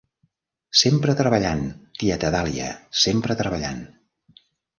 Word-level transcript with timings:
Sempre 0.79 1.13
treballant, 1.19 1.61
tieta 2.03 2.33
Dahlia, 2.37 2.71
sempre 3.03 3.37
treballant. 3.45 3.87